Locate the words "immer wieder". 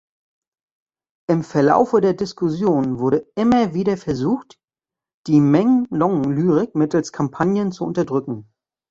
3.35-3.97